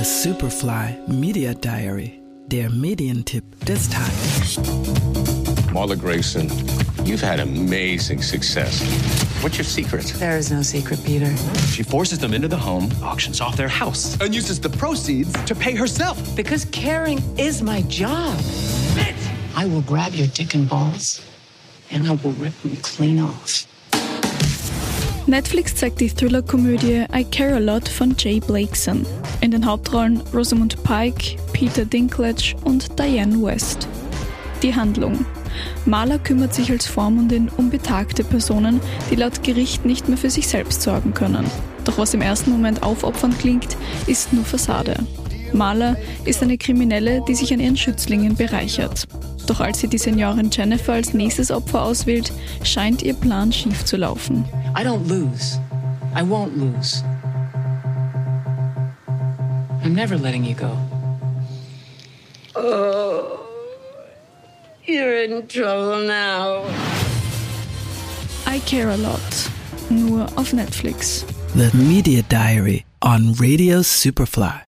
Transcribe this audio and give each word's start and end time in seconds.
Superfly 0.00 1.08
Media 1.08 1.54
Diary, 1.54 2.20
der 2.48 2.70
Medientipp 2.70 3.44
des 3.64 3.88
Tages. 3.88 4.56
Marla 5.72 5.98
Grayson, 5.98 6.48
you've 7.04 7.20
had 7.20 7.40
amazing 7.40 8.22
success. 8.22 8.82
What's 9.42 9.58
your 9.58 9.64
secret? 9.64 10.06
There 10.18 10.38
is 10.38 10.50
no 10.50 10.62
secret, 10.62 11.04
Peter. 11.04 11.36
She 11.68 11.82
forces 11.82 12.18
them 12.18 12.32
into 12.32 12.48
the 12.48 12.56
home, 12.56 12.90
auctions 13.02 13.40
off 13.40 13.56
their 13.56 13.68
house, 13.68 14.18
and 14.20 14.34
uses 14.34 14.58
the 14.60 14.70
proceeds 14.70 15.32
to 15.44 15.54
pay 15.54 15.74
herself. 15.74 16.18
Because 16.34 16.64
caring 16.66 17.20
is 17.38 17.62
my 17.62 17.82
job. 17.82 18.38
I 19.54 19.66
will 19.66 19.82
grab 19.82 20.14
your 20.14 20.28
dick 20.28 20.54
and 20.54 20.68
balls 20.68 21.20
and 21.90 22.08
I 22.08 22.12
will 22.12 22.32
rip 22.32 22.54
them 22.62 22.76
clean 22.76 23.20
off. 23.20 23.66
Netflix 25.26 25.76
zeigt 25.76 26.00
die 26.00 26.10
Thriller-Komödie 26.10 27.04
I 27.14 27.24
Care 27.24 27.54
a 27.54 27.58
Lot 27.58 27.88
von 27.88 28.16
Jay 28.18 28.40
Blakeson. 28.40 29.06
In 29.40 29.52
den 29.52 29.64
Hauptrollen 29.64 30.20
Rosamund 30.34 30.82
Pike, 30.82 31.36
Peter 31.52 31.84
Dinklage 31.84 32.56
und 32.64 32.98
Diane 32.98 33.40
West. 33.40 33.86
Die 34.62 34.74
Handlung. 34.74 35.24
Marla 35.86 36.18
kümmert 36.18 36.54
sich 36.54 36.72
als 36.72 36.86
Vormundin 36.86 37.50
um 37.56 37.70
betagte 37.70 38.24
Personen, 38.24 38.80
die 39.10 39.16
laut 39.16 39.44
Gericht 39.44 39.84
nicht 39.84 40.08
mehr 40.08 40.18
für 40.18 40.30
sich 40.30 40.48
selbst 40.48 40.82
sorgen 40.82 41.14
können. 41.14 41.46
Doch 41.84 41.98
was 41.98 42.14
im 42.14 42.20
ersten 42.20 42.50
Moment 42.50 42.82
aufopfernd 42.82 43.38
klingt, 43.38 43.76
ist 44.08 44.32
nur 44.32 44.44
Fassade. 44.44 44.96
Marla 45.54 45.96
ist 46.24 46.42
eine 46.42 46.58
Kriminelle, 46.58 47.22
die 47.26 47.34
sich 47.34 47.52
an 47.52 47.60
ihren 47.60 47.76
Schützlingen 47.76 48.36
bereichert. 48.36 49.06
Doch 49.46 49.60
als 49.60 49.80
sie 49.80 49.88
die 49.88 49.98
Seniorin 49.98 50.50
Jennifer 50.50 50.92
als 50.94 51.14
nächstes 51.14 51.50
Opfer 51.50 51.82
auswählt, 51.82 52.32
scheint 52.62 53.02
ihr 53.02 53.14
Plan 53.14 53.52
schief 53.52 53.84
zu 53.84 53.96
laufen. 53.96 54.44
I 54.78 54.84
don't 54.84 55.08
lose. 55.08 55.58
I 56.14 56.22
won't 56.22 56.56
lose. 56.56 57.02
I'm 59.84 59.94
never 59.94 60.16
letting 60.16 60.44
you 60.44 60.54
go. 60.54 60.70
Oh, 62.54 63.40
you're 64.86 65.24
in 65.24 65.48
trouble 65.48 66.06
now. 66.06 66.64
I 68.46 68.60
Care 68.60 68.90
a 68.90 68.96
Lot. 68.96 69.50
Nur 69.90 70.26
auf 70.36 70.52
Netflix. 70.52 71.24
The 71.54 71.70
Media 71.76 72.22
Diary 72.28 72.84
on 73.02 73.34
Radio 73.38 73.82
Superfly. 73.82 74.60